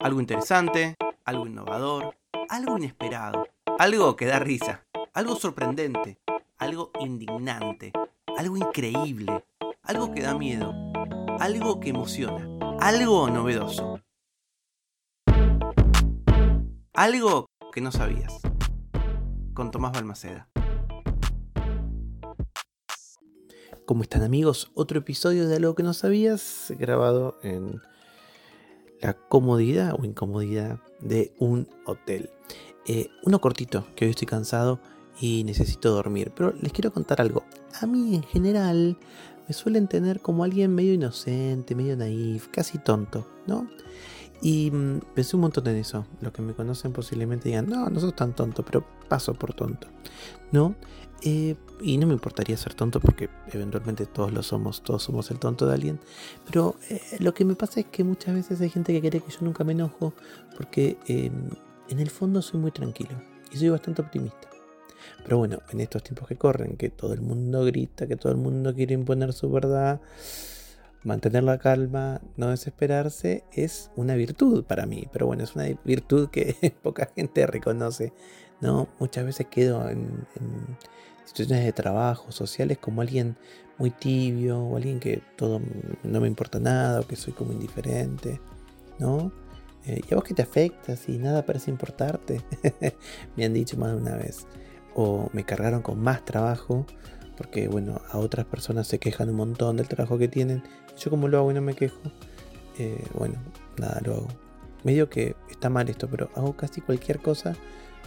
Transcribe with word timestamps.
Algo 0.00 0.18
interesante, 0.18 0.96
algo 1.26 1.46
innovador, 1.46 2.16
algo 2.48 2.78
inesperado, 2.78 3.46
algo 3.78 4.16
que 4.16 4.24
da 4.24 4.38
risa, 4.38 4.86
algo 5.12 5.36
sorprendente, 5.36 6.18
algo 6.56 6.90
indignante, 7.00 7.92
algo 8.38 8.56
increíble, 8.56 9.44
algo 9.82 10.10
que 10.10 10.22
da 10.22 10.34
miedo, 10.34 10.72
algo 11.38 11.80
que 11.80 11.90
emociona, 11.90 12.48
algo 12.80 13.28
novedoso. 13.28 14.00
Algo 16.94 17.50
que 17.70 17.82
no 17.82 17.92
sabías. 17.92 18.40
Con 19.52 19.70
Tomás 19.70 19.92
Balmaceda. 19.92 20.48
¿Cómo 23.84 24.02
están 24.02 24.22
amigos? 24.22 24.70
Otro 24.74 24.98
episodio 24.98 25.46
de 25.46 25.56
Algo 25.56 25.74
que 25.74 25.82
no 25.82 25.92
sabías, 25.92 26.72
grabado 26.78 27.38
en 27.42 27.82
la 29.00 29.14
comodidad 29.14 29.94
o 29.98 30.04
incomodidad 30.04 30.78
de 31.00 31.32
un 31.38 31.68
hotel. 31.86 32.30
Eh, 32.86 33.08
uno 33.24 33.40
cortito, 33.40 33.86
que 33.94 34.04
hoy 34.04 34.10
estoy 34.10 34.26
cansado 34.26 34.80
y 35.20 35.44
necesito 35.44 35.90
dormir. 35.90 36.32
Pero 36.34 36.52
les 36.60 36.72
quiero 36.72 36.92
contar 36.92 37.20
algo. 37.20 37.44
A 37.80 37.86
mí 37.86 38.14
en 38.14 38.22
general 38.22 38.96
me 39.46 39.54
suelen 39.54 39.88
tener 39.88 40.20
como 40.20 40.44
alguien 40.44 40.74
medio 40.74 40.92
inocente, 40.92 41.74
medio 41.74 41.96
naif, 41.96 42.48
casi 42.48 42.78
tonto, 42.78 43.26
¿no? 43.46 43.68
Y 44.42 44.70
mm, 44.70 45.00
pensé 45.14 45.36
un 45.36 45.42
montón 45.42 45.66
en 45.68 45.76
eso. 45.76 46.06
Los 46.20 46.32
que 46.32 46.42
me 46.42 46.54
conocen 46.54 46.92
posiblemente 46.92 47.48
digan, 47.48 47.68
no, 47.68 47.88
no 47.88 48.00
sos 48.00 48.14
tan 48.14 48.34
tonto, 48.34 48.64
pero 48.64 48.84
paso 49.08 49.34
por 49.34 49.54
tonto. 49.54 49.88
¿No? 50.52 50.74
Eh, 51.22 51.54
y 51.82 51.98
no 51.98 52.06
me 52.06 52.14
importaría 52.14 52.56
ser 52.56 52.74
tonto 52.74 52.98
porque 53.00 53.28
eventualmente 53.52 54.06
todos 54.06 54.32
lo 54.32 54.42
somos, 54.42 54.82
todos 54.82 55.02
somos 55.02 55.30
el 55.30 55.38
tonto 55.38 55.66
de 55.66 55.74
alguien. 55.74 56.00
Pero 56.46 56.76
eh, 56.88 57.00
lo 57.18 57.34
que 57.34 57.44
me 57.44 57.54
pasa 57.54 57.80
es 57.80 57.86
que 57.86 58.04
muchas 58.04 58.34
veces 58.34 58.60
hay 58.60 58.70
gente 58.70 58.92
que 58.92 59.00
quiere 59.00 59.20
que 59.20 59.30
yo 59.30 59.38
nunca 59.42 59.64
me 59.64 59.72
enojo 59.72 60.14
porque 60.56 60.96
em, 61.06 61.50
en 61.88 62.00
el 62.00 62.10
fondo 62.10 62.40
soy 62.40 62.60
muy 62.60 62.70
tranquilo 62.70 63.10
y 63.52 63.58
soy 63.58 63.68
bastante 63.68 64.02
optimista. 64.02 64.48
Pero 65.24 65.38
bueno, 65.38 65.60
en 65.70 65.80
estos 65.80 66.02
tiempos 66.02 66.28
que 66.28 66.36
corren, 66.36 66.76
que 66.76 66.88
todo 66.88 67.12
el 67.12 67.20
mundo 67.20 67.64
grita, 67.64 68.06
que 68.06 68.16
todo 68.16 68.32
el 68.32 68.38
mundo 68.38 68.74
quiere 68.74 68.94
imponer 68.94 69.32
su 69.32 69.50
verdad, 69.50 70.00
mantener 71.02 71.44
la 71.44 71.58
calma, 71.58 72.20
no 72.36 72.48
desesperarse, 72.48 73.44
es 73.52 73.90
una 73.96 74.14
virtud 74.14 74.64
para 74.64 74.86
mí. 74.86 75.08
Pero 75.12 75.26
bueno, 75.26 75.44
es 75.44 75.54
una 75.54 75.66
virtud 75.84 76.28
que 76.30 76.74
poca 76.82 77.10
gente 77.14 77.46
reconoce. 77.46 78.12
¿no? 78.60 78.88
Muchas 78.98 79.24
veces 79.24 79.46
quedo 79.50 79.88
en 79.88 80.26
situaciones 81.24 81.64
de 81.64 81.72
trabajo, 81.72 82.30
sociales, 82.32 82.78
como 82.78 83.00
alguien 83.00 83.36
muy 83.78 83.90
tibio, 83.90 84.58
o 84.60 84.76
alguien 84.76 85.00
que 85.00 85.22
todo 85.36 85.60
no 86.02 86.20
me 86.20 86.28
importa 86.28 86.60
nada, 86.60 87.00
o 87.00 87.06
que 87.06 87.16
soy 87.16 87.32
como 87.32 87.52
indiferente, 87.52 88.40
¿no? 88.98 89.32
Eh, 89.86 90.00
¿Y 90.06 90.12
a 90.12 90.16
vos 90.16 90.24
que 90.24 90.34
te 90.34 90.42
afecta 90.42 90.96
si 90.96 91.16
nada 91.18 91.46
parece 91.46 91.70
importarte? 91.70 92.42
me 93.36 93.44
han 93.46 93.54
dicho 93.54 93.78
más 93.78 93.92
de 93.92 93.96
una 93.96 94.16
vez. 94.16 94.46
O 94.94 95.30
me 95.32 95.44
cargaron 95.44 95.82
con 95.82 95.98
más 96.00 96.24
trabajo, 96.24 96.84
porque 97.40 97.68
bueno, 97.68 98.02
a 98.10 98.18
otras 98.18 98.44
personas 98.44 98.86
se 98.86 98.98
quejan 98.98 99.30
un 99.30 99.36
montón 99.36 99.78
del 99.78 99.88
trabajo 99.88 100.18
que 100.18 100.28
tienen. 100.28 100.62
Yo 100.98 101.08
como 101.08 101.26
lo 101.26 101.38
hago 101.38 101.50
y 101.50 101.54
no 101.54 101.62
me 101.62 101.72
quejo, 101.72 101.98
eh, 102.78 103.02
bueno, 103.14 103.36
nada, 103.78 103.98
lo 104.04 104.12
hago. 104.12 104.28
Medio 104.84 105.08
que 105.08 105.36
está 105.50 105.70
mal 105.70 105.88
esto, 105.88 106.06
pero 106.06 106.28
hago 106.34 106.54
casi 106.54 106.82
cualquier 106.82 107.18
cosa 107.18 107.56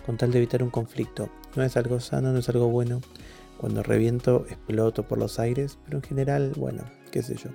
con 0.06 0.18
tal 0.18 0.32
de 0.32 0.38
evitar 0.38 0.62
un 0.62 0.70
conflicto. 0.70 1.30
No 1.56 1.64
es 1.64 1.76
algo 1.78 2.00
sano, 2.00 2.32
no 2.32 2.38
es 2.38 2.50
algo 2.50 2.68
bueno. 2.68 3.02
Cuando 3.58 3.82
reviento, 3.82 4.46
exploto 4.48 5.08
por 5.08 5.18
los 5.18 5.40
aires, 5.40 5.80
pero 5.84 5.98
en 5.98 6.04
general, 6.04 6.52
bueno, 6.56 6.84
qué 7.10 7.24
sé 7.24 7.34
yo. 7.36 7.50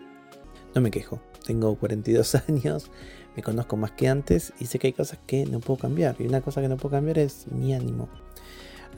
No 0.74 0.80
me 0.80 0.90
quejo. 0.90 1.20
Tengo 1.46 1.76
42 1.76 2.34
años, 2.48 2.90
me 3.36 3.44
conozco 3.44 3.76
más 3.76 3.92
que 3.92 4.08
antes 4.08 4.52
y 4.58 4.66
sé 4.66 4.80
que 4.80 4.88
hay 4.88 4.94
cosas 4.94 5.20
que 5.28 5.46
no 5.46 5.60
puedo 5.60 5.78
cambiar. 5.78 6.16
Y 6.18 6.26
una 6.26 6.40
cosa 6.40 6.60
que 6.60 6.66
no 6.66 6.76
puedo 6.76 6.96
cambiar 6.96 7.20
es 7.20 7.46
mi 7.52 7.72
ánimo. 7.72 8.08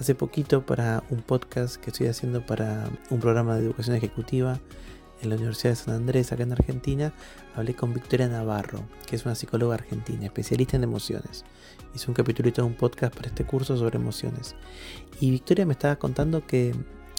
Hace 0.00 0.14
poquito 0.14 0.64
para 0.64 1.04
un 1.10 1.20
podcast 1.20 1.76
que 1.76 1.90
estoy 1.90 2.06
haciendo 2.06 2.46
para 2.46 2.88
un 3.10 3.20
programa 3.20 3.54
de 3.54 3.66
educación 3.66 3.94
ejecutiva 3.96 4.58
en 5.20 5.28
la 5.28 5.36
Universidad 5.36 5.72
de 5.72 5.76
San 5.76 5.94
Andrés, 5.94 6.32
acá 6.32 6.42
en 6.42 6.52
Argentina, 6.52 7.12
hablé 7.54 7.74
con 7.74 7.92
Victoria 7.92 8.26
Navarro, 8.26 8.80
que 9.06 9.16
es 9.16 9.26
una 9.26 9.34
psicóloga 9.34 9.74
argentina, 9.74 10.24
especialista 10.24 10.78
en 10.78 10.84
emociones. 10.84 11.44
Hice 11.94 12.08
un 12.08 12.14
capítulo 12.14 12.50
de 12.50 12.62
un 12.62 12.72
podcast 12.72 13.14
para 13.14 13.28
este 13.28 13.44
curso 13.44 13.76
sobre 13.76 13.98
emociones. 13.98 14.56
Y 15.20 15.32
Victoria 15.32 15.66
me 15.66 15.72
estaba 15.72 15.96
contando 15.96 16.46
que 16.46 16.74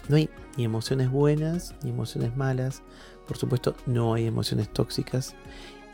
no 0.09 0.15
hay 0.15 0.31
ni 0.57 0.63
emociones 0.63 1.11
buenas 1.11 1.75
ni 1.83 1.91
emociones 1.91 2.35
malas. 2.35 2.81
Por 3.27 3.37
supuesto, 3.37 3.75
no 3.85 4.15
hay 4.15 4.25
emociones 4.25 4.73
tóxicas. 4.73 5.35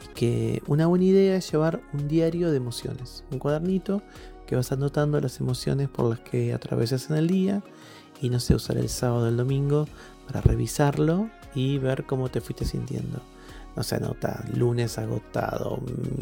Y 0.06 0.14
que 0.14 0.64
una 0.68 0.88
buena 0.88 1.04
idea 1.04 1.36
es 1.36 1.52
llevar 1.52 1.82
un 1.92 2.08
diario 2.08 2.50
de 2.50 2.56
emociones. 2.56 3.26
Un 3.30 3.40
cuadernito 3.40 4.02
que 4.48 4.56
vas 4.56 4.72
anotando 4.72 5.20
las 5.22 5.40
emociones 5.40 5.90
por 5.90 6.10
las 6.10 6.20
que 6.22 6.54
atravesas 6.54 7.10
en 7.12 7.18
el 7.18 7.28
día. 7.28 7.62
Y 8.20 8.30
no 8.30 8.40
sé, 8.40 8.56
usar 8.56 8.78
el 8.78 8.90
sábado 8.90 9.26
o 9.26 9.28
el 9.28 9.38
domingo 9.38 9.88
para 10.26 10.42
revisarlo 10.42 11.30
y 11.54 11.78
ver 11.78 12.06
cómo 12.06 12.30
te 12.30 12.42
fuiste 12.42 12.66
sintiendo. 12.66 13.22
No 13.76 13.84
se 13.84 13.96
anota 13.96 14.44
lunes 14.56 14.98
agotado, 14.98 15.80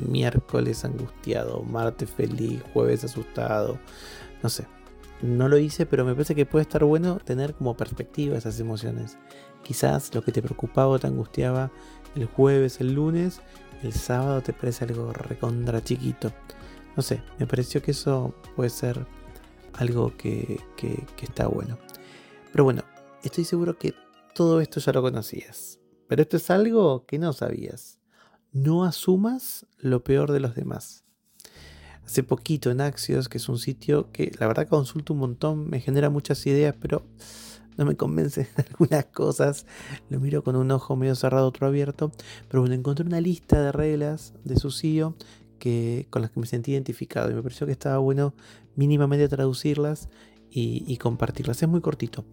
miércoles 0.09 0.83
angustiado, 0.83 1.63
martes 1.63 2.09
feliz, 2.09 2.61
jueves 2.73 3.05
asustado. 3.05 3.79
No 4.43 4.49
sé. 4.49 4.67
No 5.21 5.47
lo 5.47 5.57
hice, 5.57 5.85
pero 5.85 6.03
me 6.03 6.13
parece 6.13 6.35
que 6.35 6.45
puede 6.45 6.63
estar 6.63 6.83
bueno 6.83 7.19
tener 7.23 7.53
como 7.53 7.77
perspectiva 7.77 8.37
esas 8.37 8.59
emociones. 8.59 9.17
Quizás 9.63 10.13
lo 10.13 10.21
que 10.21 10.33
te 10.33 10.41
preocupaba 10.41 10.89
o 10.89 10.99
te 10.99 11.07
angustiaba 11.07 11.71
el 12.15 12.25
jueves, 12.25 12.81
el 12.81 12.93
lunes, 12.93 13.39
el 13.81 13.93
sábado 13.93 14.41
te 14.41 14.51
parece 14.51 14.83
algo 14.83 15.13
recontra 15.13 15.81
chiquito. 15.81 16.33
No 16.95 17.03
sé, 17.03 17.21
me 17.39 17.47
pareció 17.47 17.81
que 17.81 17.91
eso 17.91 18.33
puede 18.55 18.69
ser 18.69 19.05
algo 19.73 20.15
que, 20.17 20.59
que 20.77 21.25
está 21.25 21.47
bueno. 21.47 21.77
Pero 22.51 22.63
bueno, 22.63 22.83
estoy 23.23 23.43
seguro 23.43 23.77
que 23.77 23.93
todo 24.33 24.61
esto 24.61 24.79
ya 24.79 24.93
lo 24.93 25.01
conocías. 25.01 25.79
Pero 26.07 26.21
esto 26.21 26.37
es 26.37 26.49
algo 26.49 27.05
que 27.05 27.19
no 27.19 27.33
sabías. 27.33 27.99
No 28.51 28.85
asumas 28.85 29.65
lo 29.77 30.03
peor 30.03 30.31
de 30.31 30.39
los 30.39 30.55
demás. 30.55 31.03
Hace 32.05 32.23
poquito 32.23 32.69
en 32.69 32.81
Axios, 32.81 33.27
que 33.27 33.39
es 33.39 33.49
un 33.49 33.57
sitio 33.57 34.11
que 34.11 34.31
la 34.39 34.47
verdad 34.47 34.67
consulto 34.67 35.13
un 35.13 35.19
montón, 35.19 35.69
me 35.69 35.79
genera 35.79 36.11
muchas 36.11 36.45
ideas, 36.45 36.75
pero 36.79 37.03
no 37.77 37.85
me 37.85 37.95
convence 37.95 38.47
algunas 38.69 39.05
cosas. 39.05 39.65
Lo 40.09 40.19
miro 40.19 40.43
con 40.43 40.55
un 40.55 40.69
ojo 40.71 40.95
medio 40.95 41.15
cerrado, 41.15 41.47
otro 41.47 41.67
abierto. 41.67 42.11
Pero 42.47 42.61
bueno, 42.61 42.75
encontré 42.75 43.05
una 43.05 43.21
lista 43.21 43.61
de 43.61 43.71
reglas 43.71 44.33
de 44.43 44.57
su 44.57 44.69
CEO 44.69 45.15
con 46.09 46.21
las 46.21 46.31
que 46.31 46.39
me 46.39 46.45
sentí 46.45 46.71
identificado 46.71 47.31
y 47.31 47.33
me 47.33 47.41
pareció 47.41 47.65
que 47.65 47.73
estaba 47.73 47.97
bueno 47.97 48.33
mínimamente 48.75 49.27
traducirlas 49.27 50.09
y, 50.49 50.83
y 50.87 50.97
compartirlas. 50.97 51.61
Es 51.61 51.69
muy 51.69 51.81
cortito. 51.81 52.25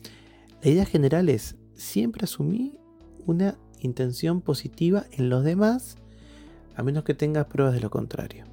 La 0.62 0.70
idea 0.70 0.84
general 0.84 1.28
es 1.28 1.56
siempre 1.74 2.24
asumí 2.24 2.78
una 3.26 3.58
intención 3.80 4.40
positiva 4.40 5.06
en 5.12 5.28
los 5.28 5.44
demás, 5.44 5.96
a 6.76 6.82
menos 6.82 7.04
que 7.04 7.14
tengas 7.14 7.46
pruebas 7.46 7.74
de 7.74 7.80
lo 7.80 7.90
contrario. 7.90 8.44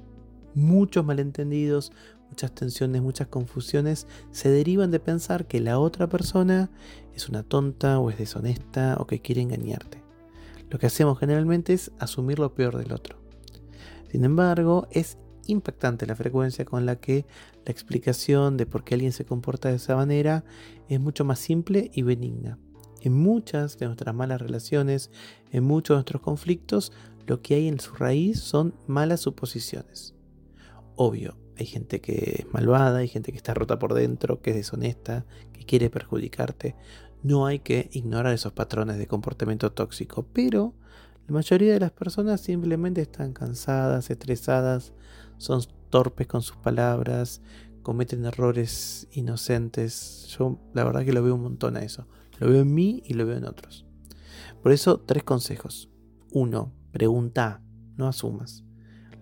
Muchos 0.54 1.04
malentendidos, 1.04 1.92
muchas 2.28 2.52
tensiones, 2.52 3.02
muchas 3.02 3.28
confusiones 3.28 4.06
se 4.30 4.50
derivan 4.50 4.90
de 4.90 5.00
pensar 5.00 5.46
que 5.46 5.60
la 5.60 5.78
otra 5.78 6.08
persona 6.08 6.70
es 7.14 7.28
una 7.28 7.42
tonta 7.42 7.98
o 7.98 8.10
es 8.10 8.18
deshonesta 8.18 8.96
o 8.98 9.06
que 9.06 9.20
quiere 9.20 9.42
engañarte. 9.42 10.02
Lo 10.70 10.78
que 10.78 10.86
hacemos 10.86 11.18
generalmente 11.18 11.72
es 11.72 11.90
asumir 11.98 12.38
lo 12.38 12.54
peor 12.54 12.78
del 12.78 12.92
otro. 12.92 13.18
Sin 14.10 14.24
embargo, 14.24 14.88
es 14.90 15.18
impactante 15.46 16.06
la 16.06 16.16
frecuencia 16.16 16.64
con 16.64 16.84
la 16.84 16.96
que 16.96 17.26
la 17.64 17.70
explicación 17.70 18.56
de 18.56 18.66
por 18.66 18.82
qué 18.82 18.94
alguien 18.94 19.12
se 19.12 19.24
comporta 19.24 19.68
de 19.68 19.76
esa 19.76 19.94
manera 19.94 20.44
es 20.88 21.00
mucho 21.00 21.24
más 21.24 21.38
simple 21.38 21.90
y 21.94 22.02
benigna. 22.02 22.58
En 23.02 23.14
muchas 23.14 23.78
de 23.78 23.86
nuestras 23.86 24.14
malas 24.14 24.40
relaciones, 24.40 25.10
en 25.52 25.64
muchos 25.64 25.94
de 25.94 25.98
nuestros 25.98 26.22
conflictos, 26.22 26.92
lo 27.26 27.40
que 27.40 27.54
hay 27.54 27.68
en 27.68 27.78
su 27.78 27.94
raíz 27.94 28.40
son 28.40 28.74
malas 28.86 29.20
suposiciones. 29.20 30.14
Obvio, 30.96 31.36
hay 31.56 31.66
gente 31.66 32.00
que 32.00 32.40
es 32.40 32.52
malvada, 32.52 32.98
hay 32.98 33.08
gente 33.08 33.30
que 33.30 33.38
está 33.38 33.54
rota 33.54 33.78
por 33.78 33.94
dentro, 33.94 34.42
que 34.42 34.50
es 34.50 34.56
deshonesta, 34.56 35.24
que 35.52 35.64
quiere 35.64 35.88
perjudicarte. 35.88 36.74
No 37.22 37.46
hay 37.46 37.60
que 37.60 37.88
ignorar 37.92 38.34
esos 38.34 38.52
patrones 38.52 38.98
de 38.98 39.06
comportamiento 39.06 39.70
tóxico, 39.72 40.26
pero 40.32 40.74
la 41.30 41.34
mayoría 41.34 41.74
de 41.74 41.78
las 41.78 41.92
personas 41.92 42.40
simplemente 42.40 43.00
están 43.02 43.32
cansadas, 43.32 44.10
estresadas, 44.10 44.92
son 45.38 45.62
torpes 45.88 46.26
con 46.26 46.42
sus 46.42 46.56
palabras, 46.56 47.40
cometen 47.84 48.24
errores 48.24 49.06
inocentes. 49.12 50.26
Yo 50.36 50.58
la 50.74 50.82
verdad 50.82 51.04
que 51.04 51.12
lo 51.12 51.22
veo 51.22 51.36
un 51.36 51.42
montón 51.42 51.76
a 51.76 51.84
eso. 51.84 52.08
Lo 52.40 52.48
veo 52.48 52.62
en 52.62 52.74
mí 52.74 53.04
y 53.06 53.14
lo 53.14 53.26
veo 53.26 53.36
en 53.36 53.44
otros. 53.44 53.86
Por 54.60 54.72
eso, 54.72 54.98
tres 54.98 55.22
consejos. 55.22 55.88
Uno, 56.32 56.72
pregunta, 56.90 57.62
no 57.96 58.08
asumas. 58.08 58.64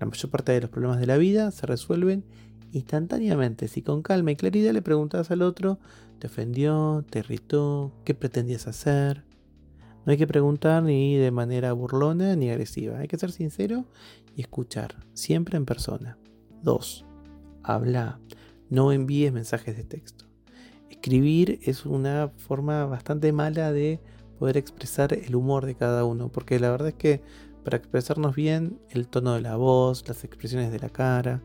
La 0.00 0.06
mayor 0.06 0.31
parte 0.31 0.52
de 0.52 0.62
los 0.62 0.70
problemas 0.70 1.00
de 1.00 1.06
la 1.06 1.19
vida 1.19 1.50
se 1.50 1.66
resuelven 1.66 2.25
instantáneamente. 2.72 3.69
Si 3.69 3.82
con 3.82 4.00
calma 4.00 4.31
y 4.31 4.37
claridad 4.37 4.72
le 4.72 4.81
preguntas 4.81 5.31
al 5.31 5.43
otro, 5.43 5.78
¿te 6.20 6.28
ofendió? 6.28 7.04
¿Te 7.11 7.19
irritó? 7.19 7.93
¿Qué 8.06 8.14
pretendías 8.14 8.66
hacer? 8.66 9.27
No 10.08 10.12
hay 10.12 10.16
que 10.16 10.26
preguntar 10.26 10.82
ni 10.82 11.16
de 11.16 11.31
manera 11.31 11.75
burlona 11.75 12.34
ni 12.34 12.49
agresiva. 12.49 12.99
Hay 12.99 13.08
que 13.08 13.19
ser 13.19 13.31
sincero 13.31 13.84
y 14.34 14.40
escuchar, 14.40 14.94
siempre 15.12 15.58
en 15.58 15.66
persona. 15.66 16.16
2. 16.62 17.05
Habla, 17.62 18.19
no 18.70 18.90
envíes 18.90 19.34
mensajes 19.34 19.76
de 19.76 19.84
texto. 19.84 20.25
Escribir 20.88 21.60
es 21.62 21.84
una 21.84 22.32
forma 22.38 22.87
bastante 22.87 23.32
mala 23.32 23.70
de 23.70 24.00
poder 24.38 24.56
expresar 24.56 25.12
el 25.12 25.37
humor 25.37 25.66
de 25.66 25.75
cada 25.75 26.06
uno, 26.06 26.32
porque 26.32 26.58
la 26.58 26.70
verdad 26.70 26.88
es 26.88 26.94
que 26.94 27.20
para 27.62 27.76
expresarnos 27.76 28.34
bien, 28.34 28.81
el 28.88 29.08
tono 29.08 29.34
de 29.34 29.43
la 29.43 29.56
voz, 29.56 30.08
las 30.08 30.25
expresiones 30.25 30.72
de 30.72 30.78
la 30.78 30.88
cara. 30.88 31.43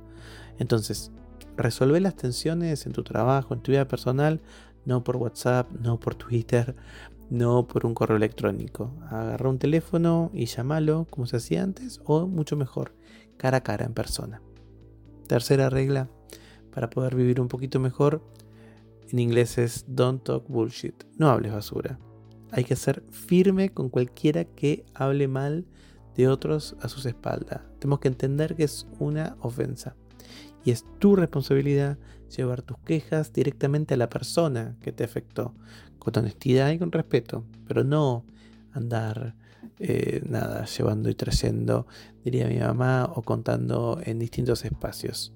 Entonces, 0.57 1.11
resolver 1.57 2.01
las 2.01 2.15
tensiones 2.15 2.85
en 2.85 2.93
tu 2.93 3.03
trabajo, 3.03 3.53
en 3.53 3.59
tu 3.59 3.73
vida 3.73 3.89
personal, 3.89 4.39
no 4.85 5.03
por 5.03 5.17
WhatsApp, 5.17 5.69
no 5.81 5.99
por 5.99 6.15
Twitter, 6.15 6.75
no 7.29 7.67
por 7.67 7.85
un 7.85 7.93
correo 7.93 8.17
electrónico. 8.17 8.91
Agarra 9.09 9.49
un 9.49 9.59
teléfono 9.59 10.29
y 10.33 10.45
llámalo 10.45 11.07
como 11.09 11.27
se 11.27 11.37
hacía 11.37 11.63
antes, 11.63 12.01
o 12.05 12.27
mucho 12.27 12.55
mejor, 12.55 12.93
cara 13.37 13.57
a 13.57 13.63
cara 13.63 13.85
en 13.85 13.93
persona. 13.93 14.41
Tercera 15.27 15.69
regla 15.69 16.09
para 16.73 16.89
poder 16.89 17.15
vivir 17.15 17.39
un 17.39 17.47
poquito 17.47 17.79
mejor 17.79 18.21
en 19.13 19.19
inglés 19.19 19.59
es 19.59 19.85
don't 19.87 20.23
talk 20.23 20.47
bullshit. 20.47 21.03
No 21.17 21.29
hables 21.29 21.53
basura. 21.53 21.99
Hay 22.51 22.63
que 22.63 22.75
ser 22.75 23.03
firme 23.11 23.69
con 23.69 23.89
cualquiera 23.89 24.43
que 24.43 24.85
hable 24.95 25.27
mal 25.27 25.67
de 26.15 26.27
otros 26.27 26.75
a 26.81 26.89
sus 26.89 27.05
espaldas. 27.05 27.61
Tenemos 27.77 27.99
que 27.99 28.07
entender 28.07 28.55
que 28.55 28.63
es 28.63 28.87
una 28.97 29.37
ofensa. 29.39 29.95
Y 30.65 30.71
es 30.71 30.83
tu 30.97 31.15
responsabilidad 31.15 31.99
llevar 32.35 32.61
tus 32.61 32.77
quejas 32.79 33.33
directamente 33.33 33.93
a 33.93 33.97
la 33.97 34.09
persona 34.09 34.75
que 34.81 34.91
te 34.91 35.03
afectó, 35.03 35.53
con 35.99 36.17
honestidad 36.17 36.71
y 36.71 36.79
con 36.79 36.91
respeto, 36.91 37.45
pero 37.67 37.83
no 37.83 38.25
andar 38.71 39.35
eh, 39.79 40.21
nada, 40.27 40.65
llevando 40.65 41.09
y 41.09 41.15
trayendo, 41.15 41.87
diría 42.23 42.47
mi 42.47 42.59
mamá, 42.59 43.11
o 43.15 43.21
contando 43.21 43.99
en 44.03 44.19
distintos 44.19 44.65
espacios. 44.65 45.33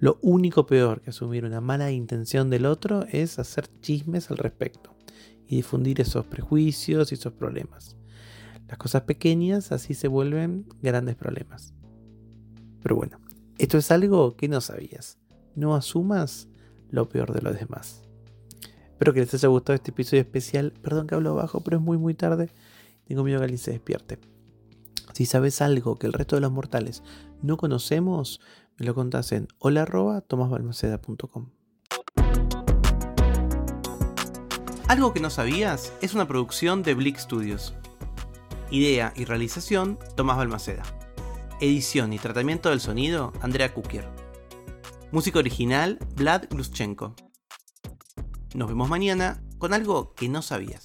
Lo 0.00 0.18
único 0.22 0.66
peor 0.66 1.02
que 1.02 1.10
asumir 1.10 1.44
una 1.44 1.60
mala 1.60 1.90
intención 1.90 2.50
del 2.50 2.66
otro 2.66 3.04
es 3.10 3.38
hacer 3.38 3.68
chismes 3.80 4.30
al 4.30 4.38
respecto 4.38 4.96
y 5.46 5.56
difundir 5.56 6.00
esos 6.00 6.24
prejuicios 6.26 7.12
y 7.12 7.16
esos 7.16 7.32
problemas. 7.32 7.96
Las 8.66 8.78
cosas 8.78 9.02
pequeñas 9.02 9.72
así 9.72 9.94
se 9.94 10.08
vuelven 10.08 10.64
grandes 10.80 11.16
problemas. 11.16 11.74
Pero 12.82 12.96
bueno, 12.96 13.20
esto 13.58 13.76
es 13.76 13.90
algo 13.90 14.36
que 14.36 14.48
no 14.48 14.60
sabías. 14.60 15.18
No 15.54 15.74
asumas 15.74 16.48
lo 16.90 17.08
peor 17.08 17.32
de 17.32 17.42
los 17.42 17.58
demás. 17.58 18.02
Espero 19.00 19.14
que 19.14 19.20
les 19.20 19.32
haya 19.32 19.48
gustado 19.48 19.74
este 19.74 19.92
episodio 19.92 20.20
especial. 20.20 20.72
Perdón 20.82 21.06
que 21.06 21.14
hablo 21.14 21.34
bajo, 21.34 21.60
pero 21.60 21.78
es 21.78 21.82
muy 21.82 21.96
muy 21.96 22.14
tarde. 22.14 22.50
Tengo 23.06 23.24
miedo 23.24 23.38
que 23.38 23.44
alguien 23.44 23.58
se 23.58 23.70
despierte. 23.70 24.18
Si 25.14 25.26
sabes 25.26 25.60
algo 25.62 25.96
que 25.96 26.06
el 26.06 26.12
resto 26.12 26.36
de 26.36 26.42
los 26.42 26.52
mortales 26.52 27.02
no 27.42 27.56
conocemos, 27.56 28.40
me 28.78 28.86
lo 28.86 28.94
contás 28.94 29.32
en 29.32 29.48
hola.tomasbalmaceda.com. 29.58 31.48
Algo 34.86 35.12
que 35.12 35.20
no 35.20 35.30
sabías 35.30 35.92
es 36.00 36.14
una 36.14 36.26
producción 36.26 36.82
de 36.82 36.94
Blick 36.94 37.16
Studios. 37.16 37.74
Idea 38.70 39.12
y 39.16 39.24
realización, 39.24 39.98
Tomás 40.16 40.36
Balmaceda. 40.36 40.82
Edición 41.60 42.12
y 42.12 42.18
tratamiento 42.18 42.70
del 42.70 42.80
sonido, 42.80 43.32
Andrea 43.40 43.72
Kukier. 43.72 44.19
Música 45.12 45.40
original, 45.40 45.98
Vlad 46.14 46.44
Gluschenko. 46.50 47.16
Nos 48.54 48.68
vemos 48.68 48.88
mañana 48.88 49.42
con 49.58 49.74
algo 49.74 50.14
que 50.14 50.28
no 50.28 50.40
sabías. 50.40 50.82